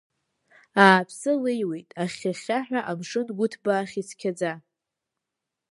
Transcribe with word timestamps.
Аааԥсы 0.83 1.31
леиуеит 1.43 1.89
ахьхьа-хьхьаҳәа 2.03 2.79
амшын 2.91 3.27
гәыҭбаахь 3.37 3.95
ицқьаӡа. 4.01 4.53